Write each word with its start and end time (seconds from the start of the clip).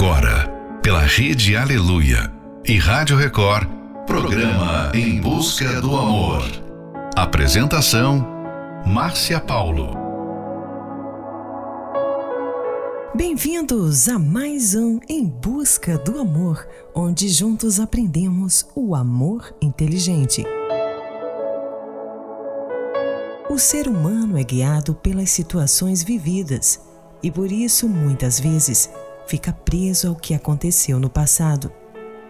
Agora, 0.00 0.48
pela 0.80 1.00
Rede 1.00 1.56
Aleluia 1.56 2.32
e 2.64 2.78
Rádio 2.78 3.16
Record, 3.16 3.68
programa 4.06 4.92
Em 4.94 5.20
Busca 5.20 5.80
do 5.80 5.96
Amor. 5.96 6.44
Apresentação: 7.16 8.24
Márcia 8.86 9.40
Paulo. 9.40 9.90
Bem-vindos 13.12 14.08
a 14.08 14.20
mais 14.20 14.76
um 14.76 15.00
Em 15.08 15.26
Busca 15.26 15.98
do 15.98 16.20
Amor, 16.20 16.64
onde 16.94 17.28
juntos 17.28 17.80
aprendemos 17.80 18.68
o 18.76 18.94
amor 18.94 19.52
inteligente. 19.60 20.44
O 23.50 23.58
ser 23.58 23.88
humano 23.88 24.38
é 24.38 24.44
guiado 24.44 24.94
pelas 24.94 25.30
situações 25.30 26.04
vividas 26.04 26.80
e 27.20 27.32
por 27.32 27.50
isso, 27.50 27.88
muitas 27.88 28.38
vezes, 28.38 28.88
fica 29.28 29.52
preso 29.52 30.08
ao 30.08 30.16
que 30.16 30.34
aconteceu 30.34 30.98
no 30.98 31.10
passado. 31.10 31.70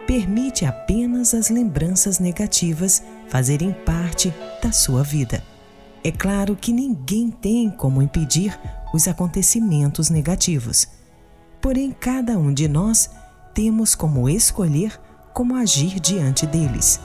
Permite 0.05 0.65
apenas 0.65 1.33
as 1.33 1.49
lembranças 1.49 2.19
negativas 2.19 3.01
fazerem 3.29 3.71
parte 3.71 4.33
da 4.61 4.71
sua 4.71 5.01
vida. 5.01 5.41
É 6.03 6.11
claro 6.11 6.55
que 6.55 6.73
ninguém 6.73 7.31
tem 7.31 7.69
como 7.69 8.01
impedir 8.01 8.59
os 8.93 9.07
acontecimentos 9.07 10.09
negativos. 10.09 10.87
Porém, 11.61 11.91
cada 11.91 12.37
um 12.37 12.53
de 12.53 12.67
nós 12.67 13.09
temos 13.53 13.95
como 13.95 14.29
escolher 14.29 14.99
como 15.33 15.55
agir 15.55 15.99
diante 15.99 16.45
deles. 16.45 16.99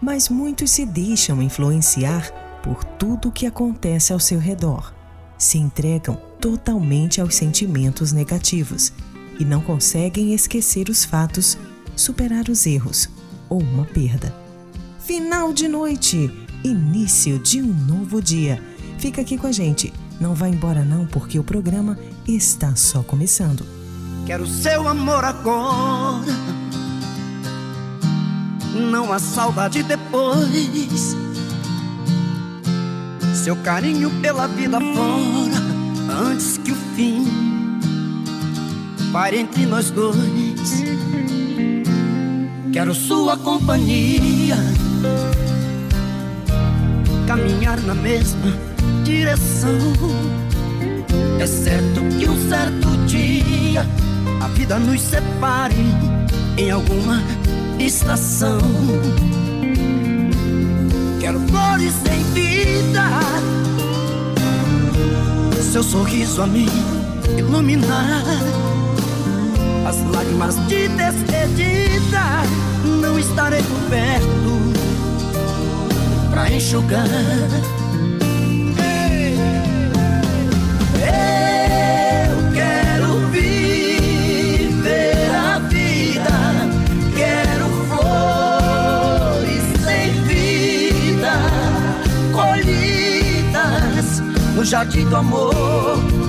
Mas 0.00 0.28
muitos 0.28 0.70
se 0.70 0.86
deixam 0.86 1.42
influenciar 1.42 2.30
por 2.62 2.82
tudo 2.84 3.28
o 3.28 3.32
que 3.32 3.46
acontece 3.46 4.12
ao 4.12 4.20
seu 4.20 4.38
redor. 4.38 4.94
Se 5.36 5.58
entregam 5.58 6.16
totalmente 6.40 7.20
aos 7.20 7.34
sentimentos 7.34 8.12
negativos 8.12 8.92
e 9.38 9.44
não 9.44 9.60
conseguem 9.60 10.34
esquecer 10.34 10.88
os 10.88 11.04
fatos, 11.04 11.58
superar 11.96 12.48
os 12.48 12.66
erros 12.66 13.08
ou 13.48 13.60
uma 13.60 13.84
perda. 13.84 14.34
Final 15.00 15.52
de 15.52 15.68
noite, 15.68 16.30
início 16.62 17.38
de 17.38 17.60
um 17.60 17.66
novo 17.66 18.22
dia. 18.22 18.62
Fica 18.98 19.20
aqui 19.20 19.36
com 19.36 19.46
a 19.46 19.52
gente. 19.52 19.92
Não 20.20 20.34
vá 20.34 20.48
embora 20.48 20.84
não, 20.84 21.06
porque 21.06 21.38
o 21.38 21.44
programa 21.44 21.98
está 22.26 22.74
só 22.74 23.02
começando. 23.02 23.66
Quero 24.24 24.46
seu 24.46 24.88
amor 24.88 25.24
agora. 25.24 26.24
Não 28.90 29.12
há 29.12 29.18
saudade 29.18 29.82
depois. 29.82 31.14
Seu 33.34 33.56
carinho 33.56 34.10
pela 34.22 34.46
vida 34.46 34.80
fora, 34.80 36.30
antes 36.30 36.56
que 36.56 36.72
o 36.72 36.76
fim 36.96 37.53
pare 39.14 39.38
entre 39.38 39.64
nós 39.64 39.92
dois. 39.92 40.82
Quero 42.72 42.92
sua 42.92 43.36
companhia, 43.36 44.56
caminhar 47.24 47.80
na 47.82 47.94
mesma 47.94 48.52
direção. 49.04 49.78
É 51.38 51.46
certo 51.46 52.00
que 52.18 52.28
um 52.28 52.48
certo 52.48 52.88
dia 53.06 53.86
a 54.42 54.48
vida 54.48 54.80
nos 54.80 55.00
separe 55.00 55.86
em 56.58 56.72
alguma 56.72 57.22
estação. 57.78 58.58
Quero 61.20 61.38
flores 61.38 61.94
em 62.10 62.24
vida, 62.32 63.04
seu 65.62 65.84
sorriso 65.84 66.42
a 66.42 66.48
mim 66.48 66.68
iluminar 67.38 68.73
as 69.86 70.02
lágrimas 70.04 70.56
de 70.66 70.88
despedida 70.88 72.42
não 72.84 73.18
estarei 73.18 73.62
por 73.62 73.80
perto 73.90 74.72
pra 76.30 76.50
enxugar. 76.50 77.06
Eu 80.96 82.52
quero 82.54 83.28
viver 83.30 85.30
a 85.34 85.58
vida, 85.58 86.30
quero 87.14 87.68
flores 87.88 89.62
sem 89.84 90.12
vida, 90.22 91.34
colhidas 92.32 94.22
no 94.54 94.64
jardim 94.64 95.04
do 95.04 95.16
amor. 95.16 96.23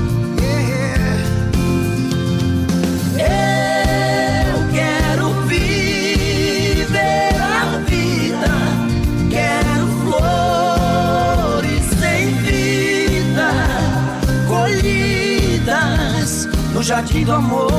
Jardim 16.85 17.25
do 17.25 17.33
amor, 17.33 17.71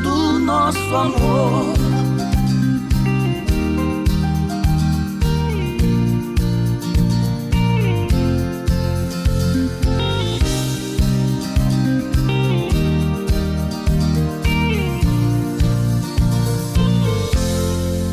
do 0.00 0.38
nosso 0.38 0.78
amor. 0.94 1.74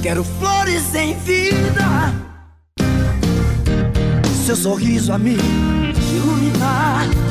Quero 0.01 0.23
flores 0.23 0.95
em 0.95 1.13
vida, 1.19 2.16
seu 4.44 4.55
sorriso 4.55 5.13
a 5.13 5.19
me 5.19 5.38
iluminar 6.16 7.27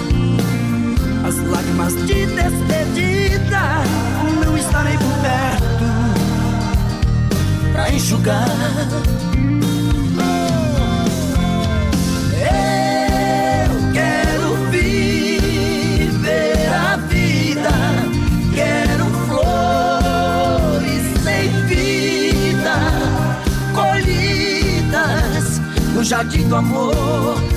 as 1.27 1.37
lágrimas 1.39 1.95
de 2.07 2.27
despedida 2.27 3.83
não 4.45 4.57
estarei 4.57 4.97
por 4.97 5.13
perto 5.23 5.87
pra 7.73 7.91
enxugar. 7.91 8.47
Eu 12.39 13.93
quero 13.93 14.55
viver 14.71 16.69
a 16.73 16.97
vida, 17.09 17.71
quero 18.55 19.07
flores 19.27 21.03
sem 21.25 21.51
vida, 21.67 22.77
colhidas 23.75 25.61
no 25.93 26.05
jardim 26.05 26.49
do 26.49 26.55
amor. 26.55 27.56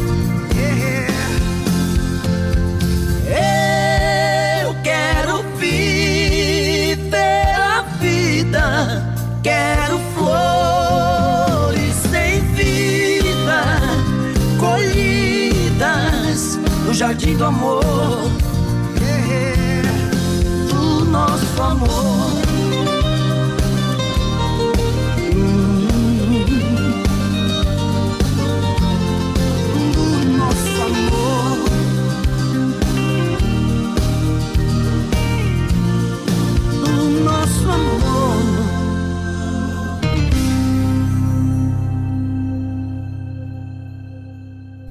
Jardim 17.20 17.36
do 17.36 17.46
amor, 17.46 17.84
do 20.70 21.06
nosso 21.06 21.62
amor. 21.62 22.40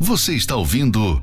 Você 0.00 0.35
está 0.35 0.56
ouvindo 0.56 1.23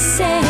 Say. 0.00 0.49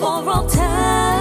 for 0.00 0.30
all 0.30 0.46
time. 0.48 1.13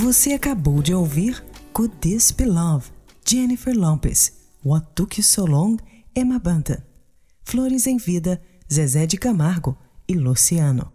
Você 0.00 0.32
acabou 0.32 0.80
de 0.80 0.94
ouvir 0.94 1.44
Could 1.72 1.92
This 1.96 2.30
Be 2.30 2.44
Love, 2.44 2.86
Jennifer 3.26 3.76
Lopez, 3.76 4.32
What 4.64 4.86
Took 4.94 5.18
You 5.18 5.24
So 5.24 5.44
Long, 5.44 5.76
Emma 6.14 6.38
Bunton, 6.38 6.76
Flores 7.42 7.84
em 7.84 7.96
Vida, 7.96 8.40
Zezé 8.72 9.06
de 9.06 9.16
Camargo 9.16 9.76
e 10.06 10.14
Luciano. 10.14 10.92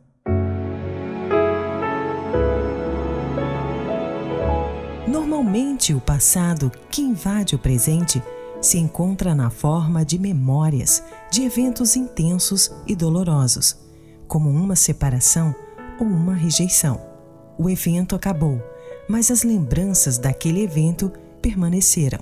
Normalmente, 5.06 5.94
o 5.94 6.00
passado 6.00 6.72
que 6.90 7.02
invade 7.02 7.56
o 7.56 7.60
presente 7.60 8.24
se 8.62 8.78
encontra 8.78 9.36
na 9.36 9.50
forma 9.50 10.06
de 10.06 10.18
memórias 10.18 11.04
de 11.30 11.44
eventos 11.44 11.98
intensos 11.98 12.72
e 12.88 12.96
dolorosos, 12.96 13.76
como 14.30 14.50
uma 14.50 14.78
separação 14.78 15.54
ou 16.00 16.08
uma 16.08 16.34
rejeição. 16.34 17.02
O 17.58 17.70
evento 17.70 18.16
acabou 18.16 18.64
mas 19.08 19.32
as 19.32 19.44
lembranças 19.44 20.18
daquele 20.18 20.62
evento 20.62 21.12
permaneceram. 21.42 22.20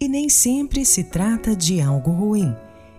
E 0.00 0.08
nem 0.08 0.28
sempre 0.28 0.84
se 0.84 1.04
trata 1.04 1.54
de 1.54 1.80
algo 1.80 2.10
ruim. 2.10 2.54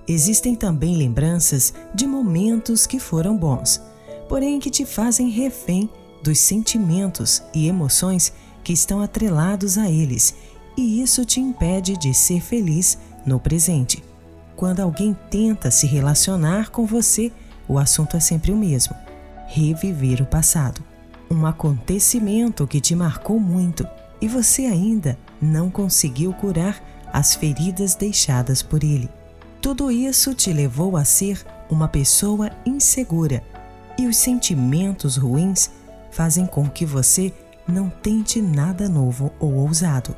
Existem 0.07 0.55
também 0.55 0.95
lembranças 0.95 1.73
de 1.93 2.07
momentos 2.07 2.85
que 2.85 2.99
foram 2.99 3.35
bons, 3.35 3.81
porém 4.29 4.59
que 4.59 4.69
te 4.69 4.85
fazem 4.85 5.29
refém 5.29 5.89
dos 6.23 6.39
sentimentos 6.39 7.43
e 7.53 7.67
emoções 7.67 8.33
que 8.63 8.73
estão 8.73 9.01
atrelados 9.01 9.77
a 9.77 9.89
eles, 9.89 10.33
e 10.77 11.01
isso 11.01 11.23
te 11.23 11.39
impede 11.39 11.97
de 11.97 12.13
ser 12.13 12.41
feliz 12.41 12.97
no 13.25 13.39
presente. 13.39 14.03
Quando 14.55 14.79
alguém 14.79 15.15
tenta 15.29 15.69
se 15.69 15.85
relacionar 15.85 16.71
com 16.71 16.85
você, 16.85 17.31
o 17.67 17.77
assunto 17.77 18.15
é 18.15 18.19
sempre 18.19 18.51
o 18.51 18.57
mesmo: 18.57 18.95
reviver 19.47 20.21
o 20.21 20.25
passado. 20.25 20.81
Um 21.29 21.45
acontecimento 21.45 22.67
que 22.67 22.79
te 22.79 22.95
marcou 22.95 23.39
muito 23.39 23.87
e 24.21 24.27
você 24.27 24.65
ainda 24.65 25.17
não 25.41 25.69
conseguiu 25.69 26.33
curar 26.33 26.81
as 27.11 27.35
feridas 27.35 27.95
deixadas 27.95 28.61
por 28.61 28.83
ele. 28.83 29.09
Tudo 29.61 29.91
isso 29.91 30.33
te 30.33 30.53
levou 30.53 30.95
a 30.95 31.03
ser 31.03 31.43
uma 31.69 31.87
pessoa 31.87 32.51
insegura 32.65 33.43
e 33.97 34.07
os 34.07 34.17
sentimentos 34.17 35.17
ruins 35.17 35.71
fazem 36.11 36.45
com 36.45 36.69
que 36.69 36.85
você 36.85 37.33
não 37.67 37.89
tente 37.89 38.41
nada 38.41 38.87
novo 38.87 39.31
ou 39.39 39.53
ousado. 39.55 40.15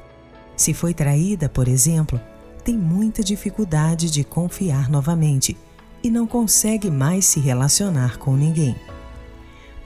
Se 0.56 0.74
foi 0.74 0.94
traída, 0.94 1.48
por 1.48 1.68
exemplo, 1.68 2.20
tem 2.64 2.78
muita 2.78 3.24
dificuldade 3.24 4.12
de 4.12 4.24
confiar 4.24 4.90
novamente 4.90 5.56
e 6.04 6.10
não 6.10 6.28
consegue 6.28 6.92
mais 6.92 7.26
se 7.26 7.40
relacionar 7.40 8.18
com 8.18 8.36
ninguém. 8.36 8.76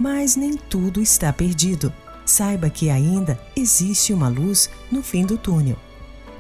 Mas 0.02 0.36
nem 0.36 0.58
tudo 0.58 1.00
está 1.00 1.32
perdido. 1.32 1.94
Saiba 2.26 2.72
que 2.72 2.90
ainda 2.90 3.40
existe 3.56 4.12
uma 4.12 4.30
luz 4.30 4.68
no 4.92 5.04
fim 5.04 5.24
do 5.24 5.38
túnel. 5.38 5.78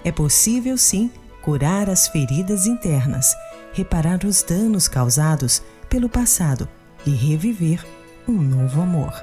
É 0.03 0.11
possível 0.11 0.75
sim 0.79 1.11
curar 1.43 1.87
as 1.87 2.07
feridas 2.07 2.65
internas, 2.65 3.35
reparar 3.71 4.25
os 4.25 4.41
danos 4.41 4.87
causados 4.87 5.61
pelo 5.87 6.09
passado 6.09 6.67
e 7.05 7.11
reviver 7.11 7.85
um 8.27 8.33
novo 8.33 8.81
amor. 8.81 9.13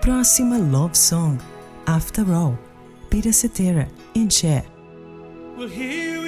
Próxima 0.00 0.56
Love 0.56 0.96
Song, 0.96 1.36
After 1.84 2.26
All, 2.32 2.58
Peter 3.10 3.34
Cetera 3.34 3.86
and 4.16 4.30
Cher. 4.30 4.64
Well, 5.58 6.27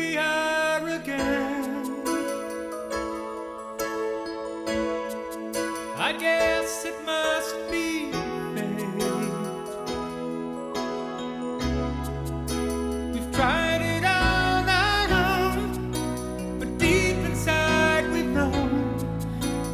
I 6.11 6.13
guess 6.15 6.85
it 6.85 6.97
must 7.07 7.55
be 7.71 8.11
fate. 8.11 8.91
We've 13.13 13.31
tried 13.31 13.81
it 13.81 14.05
on 14.05 14.69
our 14.69 15.07
own, 15.29 16.59
but 16.59 16.77
deep 16.79 17.17
inside 17.31 18.11
we 18.13 18.23
know 18.23 18.51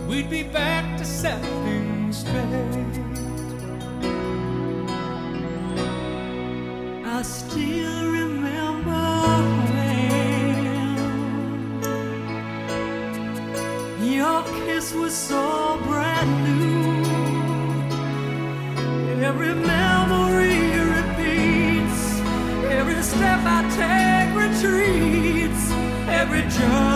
we'd 0.06 0.28
be 0.28 0.42
back 0.42 0.98
to 0.98 1.06
set 1.06 1.42
straight. 2.12 3.00
I 7.06 7.22
still 7.22 8.12
remember 8.12 9.04
your 14.04 14.42
kiss 14.66 14.92
was 14.92 15.14
so 15.14 15.65
Every 22.68 23.02
step 23.02 23.40
I 23.44 23.62
take 23.76 24.30
retreats, 24.34 25.70
every 26.08 26.42
journey 26.42 26.95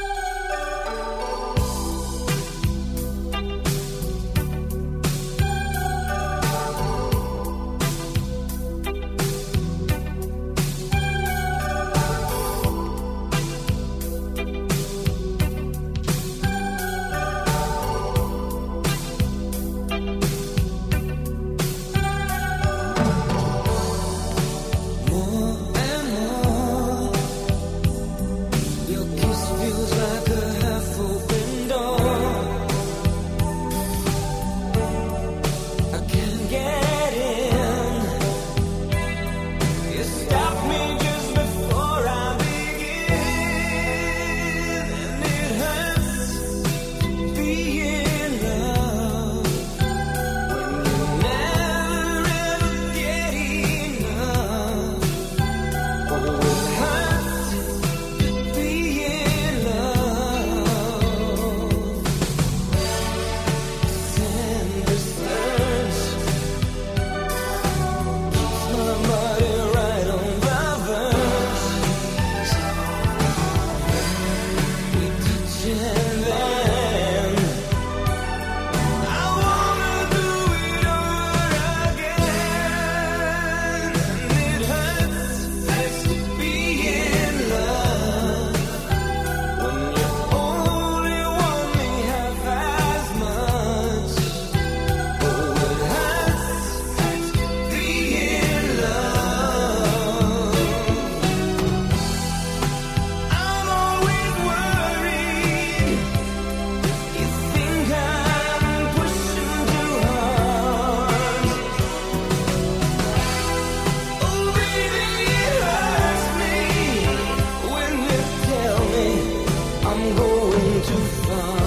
I'm 120.03 120.15
going 120.15 120.81
too 120.81 120.97
far. 121.27 121.60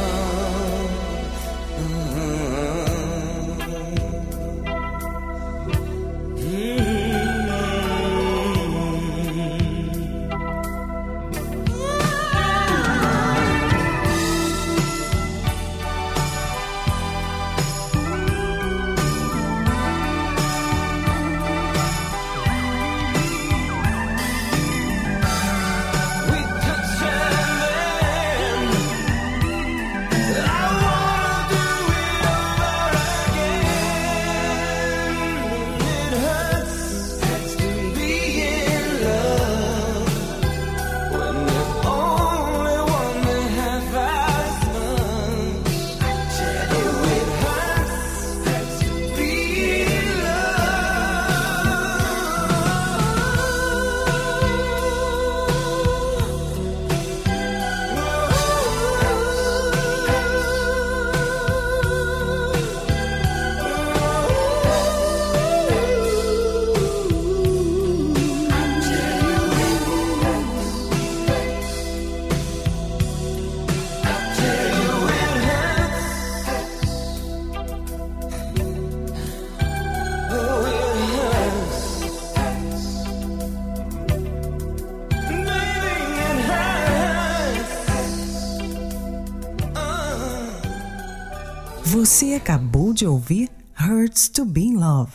Você 91.87 92.33
acabou 92.33 92.95
de 92.95 93.07
ouvir 93.07 93.51
Hurts 93.79 94.31
to 94.31 94.47
Be 94.47 94.63
in 94.63 94.77
Love, 94.77 95.13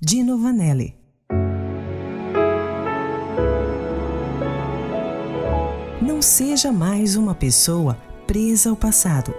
Dino 0.00 0.38
Vanelli. 0.38 0.94
Não 6.00 6.22
seja 6.22 6.70
mais 6.70 7.16
uma 7.16 7.34
pessoa 7.34 7.98
presa 8.24 8.70
ao 8.70 8.76
passado, 8.76 9.34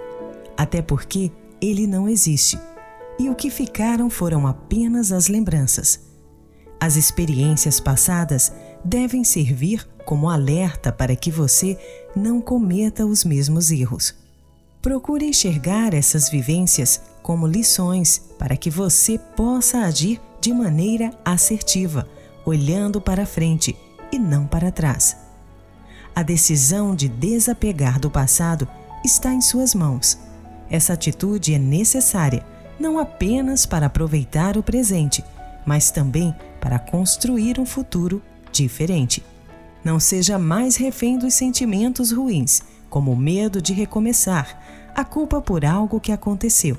até 0.58 0.82
porque 0.82 1.32
ele 1.62 1.88
não 1.88 2.10
existe 2.10 2.60
e 3.18 3.30
o 3.30 3.36
que 3.36 3.50
ficaram 3.50 4.10
foram 4.10 4.46
apenas 4.46 5.14
as 5.14 5.30
lembranças. 5.30 6.02
As 6.82 6.98
experiências 6.98 7.80
passadas 7.80 8.52
devem 8.84 9.24
servir 9.24 9.88
como 10.06 10.30
alerta 10.30 10.92
para 10.92 11.16
que 11.16 11.32
você 11.32 11.78
não 12.14 12.42
cometa 12.42 13.06
os 13.06 13.24
mesmos 13.24 13.72
erros. 13.72 14.23
Procure 14.84 15.26
enxergar 15.26 15.94
essas 15.94 16.28
vivências 16.28 17.02
como 17.22 17.48
lições 17.48 18.22
para 18.38 18.58
que 18.58 18.70
você 18.70 19.18
possa 19.18 19.78
agir 19.78 20.20
de 20.42 20.52
maneira 20.54 21.10
assertiva, 21.24 22.06
olhando 22.46 23.00
para 23.00 23.26
frente 23.26 23.78
e 24.12 24.20
não 24.20 24.46
para 24.46 24.74
trás. 24.74 25.16
A 26.14 26.22
decisão 26.22 26.94
de 26.94 27.08
desapegar 27.08 27.98
do 27.98 28.12
passado 28.12 28.68
está 29.06 29.34
em 29.34 29.40
suas 29.40 29.74
mãos. 29.74 30.20
Essa 30.70 30.92
atitude 30.92 31.54
é 31.54 31.58
necessária 31.58 32.46
não 32.78 33.00
apenas 33.00 33.66
para 33.66 33.86
aproveitar 33.86 34.58
o 34.58 34.64
presente, 34.64 35.24
mas 35.66 35.92
também 35.92 36.36
para 36.60 36.78
construir 36.78 37.58
um 37.58 37.66
futuro 37.66 38.22
diferente. 38.52 39.24
Não 39.82 39.98
seja 39.98 40.38
mais 40.38 40.76
refém 40.76 41.18
dos 41.18 41.36
sentimentos 41.36 42.12
ruins, 42.12 42.64
como 42.90 43.14
o 43.14 43.18
medo 43.18 43.62
de 43.62 43.72
recomeçar, 43.72 44.63
a 44.96 45.04
culpa 45.04 45.42
por 45.42 45.66
algo 45.66 46.00
que 46.00 46.12
aconteceu, 46.12 46.78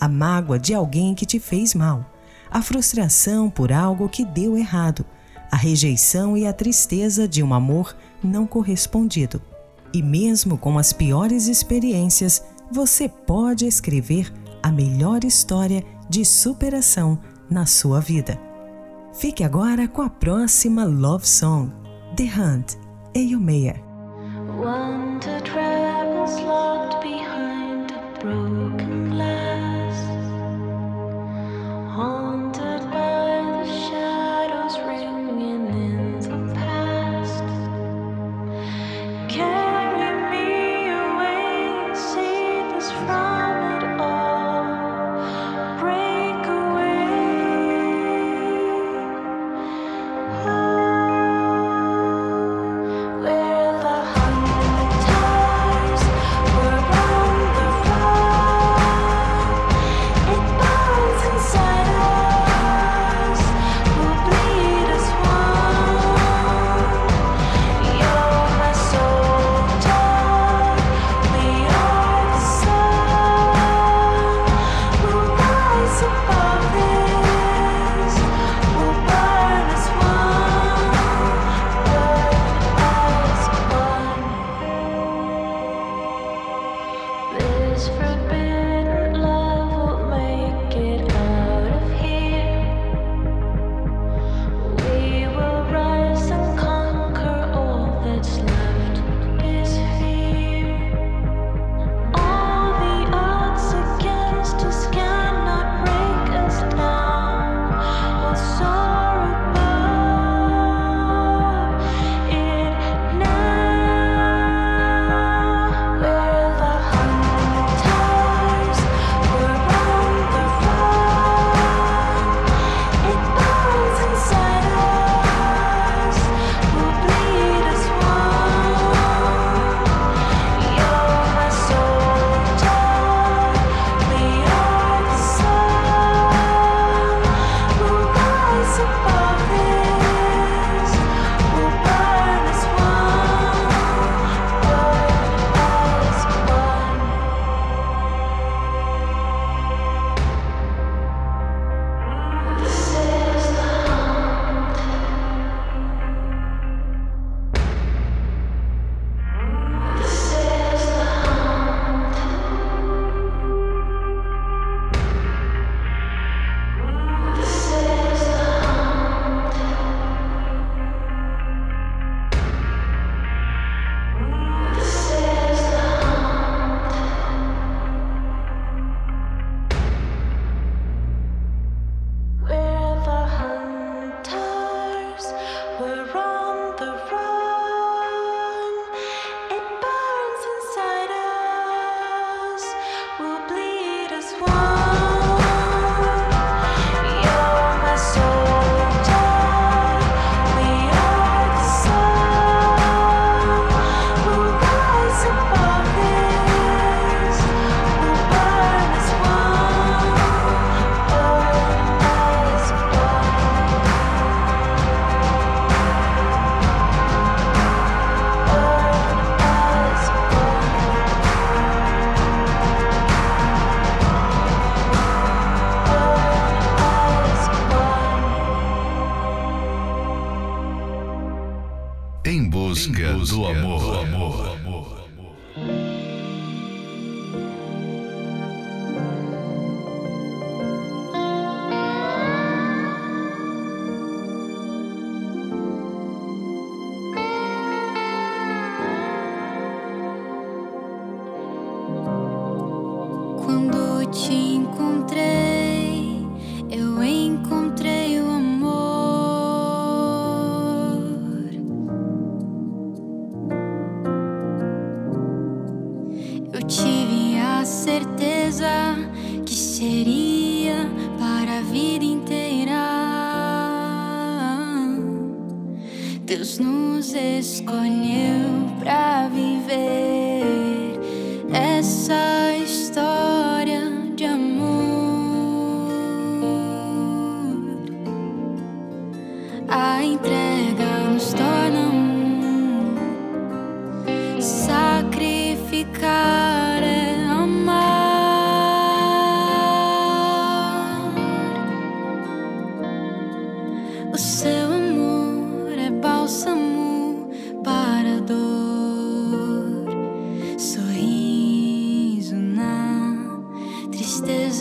a 0.00 0.08
mágoa 0.08 0.58
de 0.58 0.74
alguém 0.74 1.14
que 1.14 1.26
te 1.26 1.38
fez 1.38 1.74
mal, 1.74 2.04
a 2.50 2.60
frustração 2.60 3.48
por 3.48 3.72
algo 3.72 4.08
que 4.08 4.24
deu 4.24 4.56
errado, 4.58 5.04
a 5.50 5.56
rejeição 5.56 6.36
e 6.36 6.46
a 6.46 6.52
tristeza 6.52 7.28
de 7.28 7.42
um 7.42 7.54
amor 7.54 7.96
não 8.22 8.46
correspondido. 8.46 9.40
E 9.92 10.02
mesmo 10.02 10.56
com 10.56 10.78
as 10.78 10.92
piores 10.92 11.46
experiências, 11.46 12.42
você 12.70 13.08
pode 13.08 13.66
escrever 13.66 14.32
a 14.62 14.72
melhor 14.72 15.24
história 15.24 15.84
de 16.08 16.24
superação 16.24 17.18
na 17.50 17.66
sua 17.66 18.00
vida. 18.00 18.40
Fique 19.12 19.44
agora 19.44 19.86
com 19.86 20.00
a 20.00 20.08
próxima 20.08 20.84
Love 20.84 21.28
Song, 21.28 21.70
The 22.16 22.24
Hunt, 22.24 22.74
Eio 23.14 23.38
Meyer. 23.38 23.82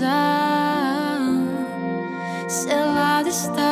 Se 0.02 0.08
selada 2.48 3.30
está. 3.30 3.71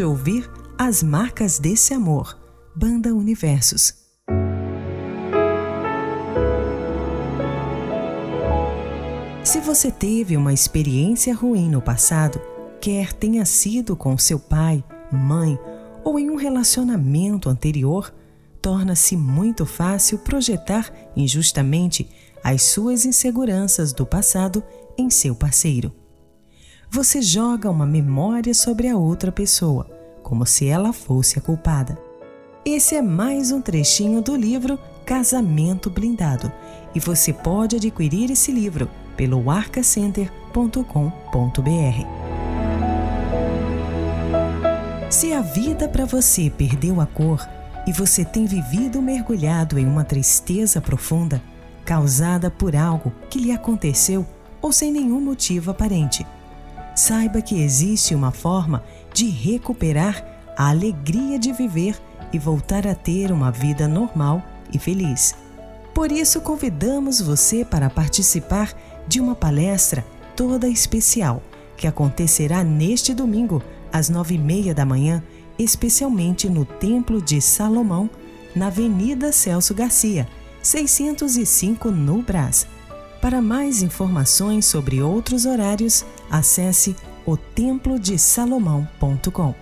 De 0.00 0.04
ouvir 0.04 0.50
As 0.78 1.02
Marcas 1.02 1.58
desse 1.58 1.92
Amor, 1.92 2.34
Banda 2.74 3.14
Universos. 3.14 3.92
Se 9.44 9.60
você 9.60 9.90
teve 9.90 10.38
uma 10.38 10.54
experiência 10.54 11.34
ruim 11.34 11.68
no 11.68 11.82
passado, 11.82 12.40
quer 12.80 13.12
tenha 13.12 13.44
sido 13.44 13.94
com 13.94 14.16
seu 14.16 14.38
pai, 14.38 14.82
mãe 15.12 15.58
ou 16.02 16.18
em 16.18 16.30
um 16.30 16.36
relacionamento 16.36 17.50
anterior, 17.50 18.10
torna-se 18.62 19.14
muito 19.18 19.66
fácil 19.66 20.20
projetar 20.20 20.90
injustamente 21.14 22.08
as 22.42 22.62
suas 22.62 23.04
inseguranças 23.04 23.92
do 23.92 24.06
passado 24.06 24.64
em 24.96 25.10
seu 25.10 25.34
parceiro. 25.34 25.92
Você 26.92 27.22
joga 27.22 27.70
uma 27.70 27.86
memória 27.86 28.52
sobre 28.52 28.88
a 28.88 28.96
outra 28.96 29.30
pessoa, 29.30 29.88
como 30.24 30.44
se 30.44 30.66
ela 30.66 30.92
fosse 30.92 31.38
a 31.38 31.40
culpada. 31.40 31.96
Esse 32.64 32.96
é 32.96 33.02
mais 33.02 33.52
um 33.52 33.60
trechinho 33.60 34.20
do 34.20 34.34
livro 34.34 34.76
Casamento 35.06 35.88
Blindado 35.88 36.52
e 36.92 36.98
você 36.98 37.32
pode 37.32 37.76
adquirir 37.76 38.32
esse 38.32 38.50
livro 38.50 38.90
pelo 39.16 39.48
arcacenter.com.br. 39.48 40.80
Se 45.08 45.32
a 45.32 45.42
vida 45.42 45.88
para 45.88 46.04
você 46.04 46.50
perdeu 46.50 47.00
a 47.00 47.06
cor 47.06 47.48
e 47.86 47.92
você 47.92 48.24
tem 48.24 48.46
vivido 48.46 49.00
mergulhado 49.00 49.78
em 49.78 49.86
uma 49.86 50.02
tristeza 50.02 50.80
profunda, 50.80 51.40
causada 51.84 52.50
por 52.50 52.74
algo 52.74 53.12
que 53.30 53.38
lhe 53.38 53.52
aconteceu 53.52 54.26
ou 54.60 54.72
sem 54.72 54.90
nenhum 54.90 55.20
motivo 55.20 55.70
aparente, 55.70 56.26
saiba 56.94 57.40
que 57.40 57.62
existe 57.62 58.14
uma 58.14 58.30
forma 58.30 58.82
de 59.12 59.28
recuperar 59.28 60.24
a 60.56 60.68
alegria 60.68 61.38
de 61.38 61.52
viver 61.52 61.96
e 62.32 62.38
voltar 62.38 62.86
a 62.86 62.94
ter 62.94 63.32
uma 63.32 63.50
vida 63.50 63.88
normal 63.88 64.42
e 64.72 64.78
feliz. 64.78 65.34
Por 65.94 66.12
isso, 66.12 66.40
convidamos 66.40 67.20
você 67.20 67.64
para 67.64 67.90
participar 67.90 68.72
de 69.08 69.20
uma 69.20 69.34
palestra 69.34 70.04
toda 70.36 70.68
especial 70.68 71.42
que 71.76 71.86
acontecerá 71.86 72.62
neste 72.62 73.14
domingo, 73.14 73.62
às 73.92 74.08
nove 74.08 74.34
e 74.34 74.38
meia 74.38 74.74
da 74.74 74.84
manhã, 74.84 75.22
especialmente 75.58 76.48
no 76.48 76.64
Templo 76.64 77.20
de 77.20 77.40
Salomão, 77.40 78.08
na 78.54 78.66
Avenida 78.66 79.32
Celso 79.32 79.74
Garcia, 79.74 80.28
605 80.62 81.90
no 81.90 82.22
Brás. 82.22 82.66
Para 83.20 83.42
mais 83.42 83.82
informações 83.82 84.64
sobre 84.64 85.02
outros 85.02 85.44
horários, 85.44 86.06
acesse 86.30 86.96
otemplodesalomão.com. 87.26 89.54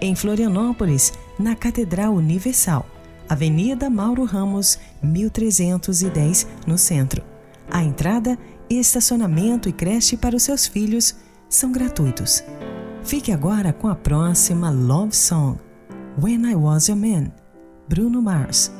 Em 0.00 0.16
Florianópolis, 0.16 1.12
na 1.38 1.54
Catedral 1.54 2.14
Universal, 2.14 2.84
Avenida 3.28 3.88
Mauro 3.88 4.24
Ramos, 4.24 4.76
1310, 5.02 6.48
no 6.66 6.76
centro. 6.76 7.22
A 7.70 7.84
entrada, 7.84 8.36
estacionamento 8.68 9.68
e 9.68 9.72
creche 9.72 10.16
para 10.16 10.34
os 10.34 10.42
seus 10.42 10.66
filhos 10.66 11.14
são 11.48 11.70
gratuitos. 11.70 12.42
Fique 13.04 13.30
agora 13.30 13.72
com 13.72 13.86
a 13.86 13.94
próxima 13.94 14.68
Love 14.70 15.14
Song, 15.14 15.60
When 16.20 16.50
I 16.50 16.56
Was 16.56 16.88
Your 16.88 16.98
Man, 16.98 17.30
Bruno 17.88 18.20
Mars. 18.20 18.79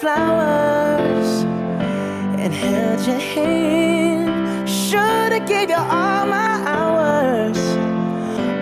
flowers 0.00 1.42
and 2.38 2.54
held 2.54 3.04
your 3.04 3.18
hand. 3.18 4.68
Should 4.68 5.32
have 5.32 5.48
gave 5.48 5.70
you 5.70 5.76
all 5.76 6.24
my 6.26 6.62
hours 6.66 7.58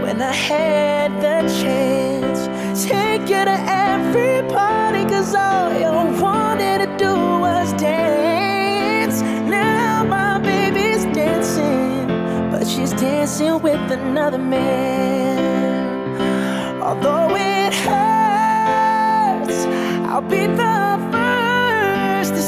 when 0.03 0.23
I 0.23 0.33
had 0.33 1.13
the 1.21 1.47
chance. 1.61 2.49
Take 2.89 3.29
you 3.29 3.45
to 3.45 3.59
every 3.69 4.49
party, 4.49 5.05
cause 5.05 5.35
all 5.35 5.73
you 5.79 5.93
wanted 6.23 6.79
to 6.87 6.97
do 6.97 7.13
was 7.15 7.71
dance. 7.75 9.21
Now 9.21 10.05
my 10.05 10.39
baby's 10.39 11.05
dancing, 11.15 12.07
but 12.51 12.67
she's 12.67 12.93
dancing 12.95 13.61
with 13.61 13.91
another 13.93 14.39
man. 14.39 15.77
Although 16.83 17.35
it 17.37 17.75
hurts, 17.75 19.67
I'll 20.09 20.23
be 20.23 20.47
the 20.47 20.96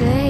Take, 0.00 0.29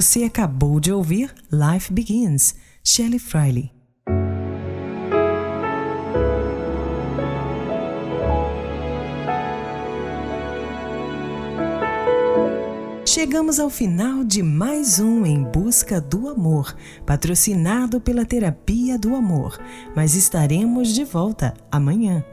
Você 0.00 0.22
acabou 0.22 0.78
de 0.78 0.92
ouvir 0.92 1.34
Life 1.50 1.92
Begins, 1.92 2.54
Shelley 2.84 3.18
Friley. 3.18 3.72
Chegamos 13.04 13.58
ao 13.58 13.68
final 13.68 14.22
de 14.22 14.40
mais 14.40 15.00
um 15.00 15.26
Em 15.26 15.42
Busca 15.42 16.00
do 16.00 16.28
Amor, 16.28 16.76
patrocinado 17.04 18.00
pela 18.00 18.24
Terapia 18.24 18.96
do 18.96 19.16
Amor, 19.16 19.58
mas 19.96 20.14
estaremos 20.14 20.94
de 20.94 21.02
volta 21.02 21.54
amanhã. 21.72 22.24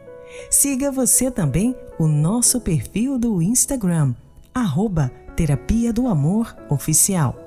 Siga 0.51 0.91
você 0.91 1.31
também 1.31 1.75
o 1.97 2.07
nosso 2.07 2.61
perfil 2.61 3.17
do 3.17 3.41
Instagram, 3.41 4.13
arroba 4.53 5.11
Terapia 5.35 5.91
do 5.91 6.07
Amor 6.07 6.55
Oficial. 6.69 7.44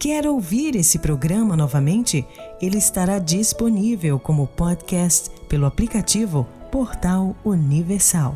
Quer 0.00 0.26
ouvir 0.26 0.76
esse 0.76 0.98
programa 0.98 1.54
novamente? 1.54 2.26
Ele 2.58 2.78
estará 2.78 3.18
disponível 3.18 4.18
como 4.18 4.46
podcast 4.46 5.28
pelo 5.46 5.66
aplicativo 5.66 6.48
Portal 6.72 7.36
Universal. 7.44 8.34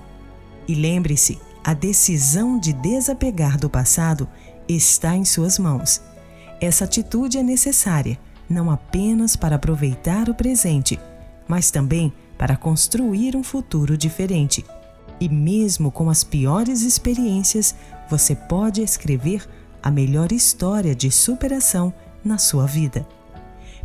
E 0.68 0.74
lembre-se, 0.74 1.40
a 1.64 1.72
decisão 1.72 2.58
de 2.58 2.74
desapegar 2.74 3.58
do 3.58 3.70
passado 3.70 4.28
está 4.68 5.16
em 5.16 5.24
suas 5.24 5.58
mãos. 5.58 6.02
Essa 6.60 6.84
atitude 6.84 7.38
é 7.38 7.42
necessária, 7.42 8.18
não 8.46 8.70
apenas 8.70 9.34
para 9.34 9.56
aproveitar 9.56 10.28
o 10.28 10.34
presente, 10.34 11.00
mas 11.48 11.70
também 11.70 12.12
para 12.36 12.58
construir 12.58 13.34
um 13.34 13.42
futuro 13.42 13.96
diferente. 13.96 14.62
E 15.18 15.30
mesmo 15.30 15.90
com 15.90 16.10
as 16.10 16.22
piores 16.22 16.82
experiências, 16.82 17.74
você 18.10 18.34
pode 18.34 18.82
escrever 18.82 19.48
a 19.84 19.90
melhor 19.90 20.32
história 20.32 20.94
de 20.94 21.10
superação 21.10 21.92
na 22.24 22.38
sua 22.38 22.64
vida. 22.64 23.06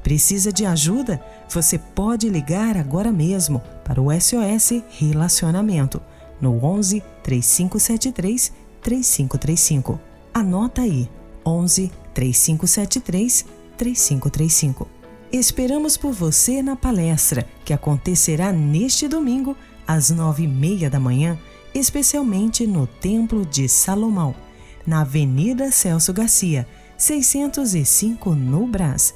Precisa 0.01 0.49
de 0.49 0.65
ajuda? 0.65 1.21
Você 1.49 1.77
pode 1.77 2.29
ligar 2.29 2.77
agora 2.77 3.11
mesmo 3.11 3.61
para 3.83 4.01
o 4.01 4.07
SOS 4.09 4.81
Relacionamento 4.97 6.01
no 6.39 6.63
11 6.63 7.03
3573 7.21 8.53
3535. 8.81 9.99
Anota 10.33 10.83
aí: 10.83 11.09
11 11.45 11.91
3573 12.13 13.45
3535. 13.77 14.87
Esperamos 15.33 15.97
por 15.97 16.13
você 16.13 16.61
na 16.61 16.77
palestra 16.77 17.45
que 17.65 17.73
acontecerá 17.73 18.53
neste 18.53 19.05
domingo 19.05 19.53
às 19.85 20.09
nove 20.11 20.43
e 20.43 20.47
meia 20.47 20.89
da 20.89 20.99
manhã, 20.99 21.37
especialmente 21.75 22.65
no 22.65 22.87
Templo 22.87 23.45
de 23.45 23.67
Salomão, 23.67 24.33
na 24.89 25.01
Avenida 25.01 25.71
Celso 25.71 26.11
Garcia, 26.11 26.67
605 26.97 28.33
no 28.33 28.65
Brás. 28.65 29.13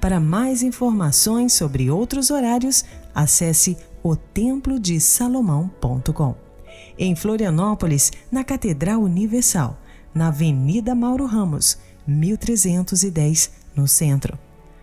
Para 0.00 0.20
mais 0.20 0.62
informações 0.62 1.54
sobre 1.54 1.90
outros 1.90 2.30
horários, 2.30 2.84
acesse 3.12 3.76
otemplodesalomão.com. 4.00 6.36
Em 6.96 7.16
Florianópolis, 7.16 8.12
na 8.30 8.44
Catedral 8.44 9.02
Universal, 9.02 9.76
na 10.14 10.28
Avenida 10.28 10.94
Mauro 10.94 11.26
Ramos, 11.26 11.78
1310, 12.06 13.50
no 13.74 13.88
centro. 13.88 14.38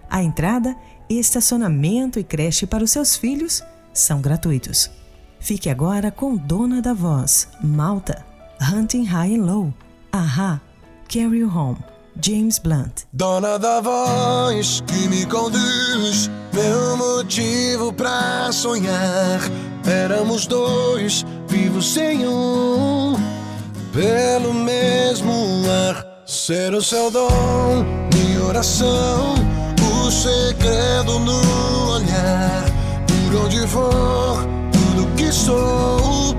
A 0.10 0.22
entrada, 0.22 0.76
estacionamento 1.10 2.20
e 2.20 2.26
creche 2.26 2.68
para 2.68 2.84
os 2.84 2.92
seus 2.92 3.16
filhos 3.16 3.64
são 3.94 4.20
gratuitos. 4.20 4.92
Fique 5.40 5.70
agora 5.70 6.12
com 6.12 6.36
Dona 6.36 6.82
da 6.82 6.94
Voz, 6.94 7.48
Malta, 7.64 8.26
Hunting 8.62 9.06
High 9.06 9.36
and 9.36 9.46
Low, 9.46 9.74
Aha, 10.18 10.62
Carry 11.10 11.40
You 11.40 11.50
Home, 11.50 11.78
James 12.22 12.58
Blunt. 12.58 13.04
Dona 13.12 13.60
da 13.60 13.82
voz 13.82 14.82
que 14.88 15.10
me 15.10 15.26
conduz, 15.26 16.32
meu 16.54 16.96
motivo 16.96 17.92
pra 17.92 18.50
sonhar. 18.54 19.42
Éramos 19.86 20.48
dois, 20.48 21.26
vivos 21.50 21.92
sem 21.92 22.26
um, 22.26 23.18
pelo 23.92 24.54
mesmo 24.54 25.34
ar. 25.90 26.06
Ser 26.26 26.74
o 26.74 26.82
seu 26.82 27.12
dom, 27.12 27.84
minha 28.14 28.42
oração, 28.42 29.36
o 29.82 30.10
segredo 30.10 31.20
no 31.20 31.92
olhar. 31.92 32.64
Por 33.06 33.44
onde 33.44 33.68
for, 33.68 34.48
tudo 34.72 35.14
que 35.18 35.30
sou 35.30 36.34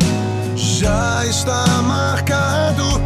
já 0.57 1.27
está 1.27 1.67
marcado. 1.83 3.06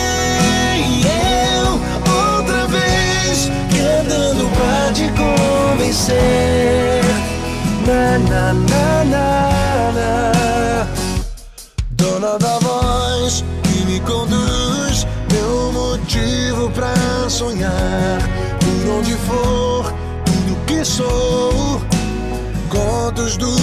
convencer. 6.01 7.03
Na, 7.85 8.17
na, 8.17 8.53
na, 8.53 9.03
na, 9.05 9.91
na. 9.91 10.87
Dona 11.91 12.37
da 12.37 12.59
voz 12.59 13.43
que 13.63 13.85
me 13.85 13.99
conduz, 14.01 15.05
meu 15.31 15.71
motivo 15.71 16.69
pra 16.71 16.93
sonhar. 17.29 18.19
Por 18.59 18.97
onde 18.97 19.13
for, 19.13 19.93
tudo 20.25 20.65
que 20.65 20.83
sou. 20.83 21.81
Contos 22.69 23.37
do 23.37 23.53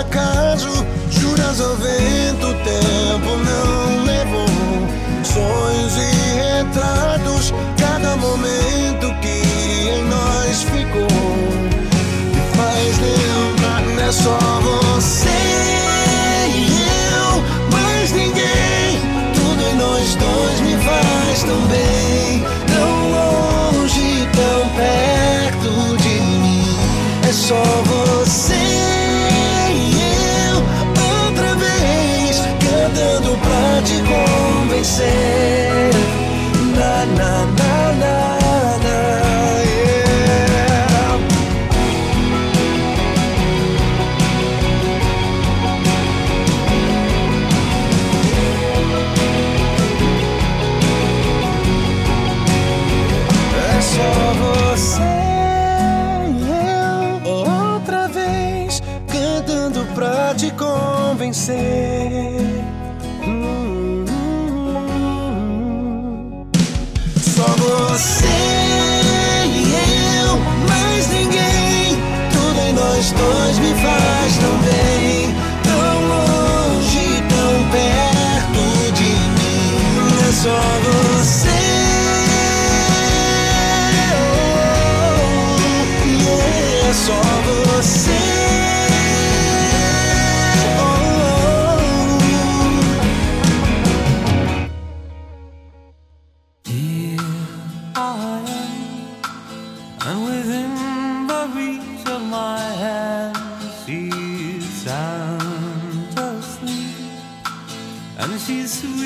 acaso, 0.00 0.84
juras 1.10 1.60
ao 1.60 1.76
vento, 1.76 2.46
o 2.48 2.54
tempo 2.64 3.30
não 3.44 4.04
levou. 4.04 4.46
Sonhos 5.22 5.96
e 5.96 6.34
retratos, 6.36 7.52
só 27.44 27.62
você 27.62 28.54
e 29.70 30.00
eu, 30.48 30.56
outra 31.26 31.54
vez, 31.56 32.38
cantando 32.58 33.36
pra 33.36 33.82
te 33.82 34.02
convencer. 34.02 35.43
and 108.30 109.03